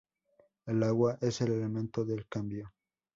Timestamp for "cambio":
2.27-2.73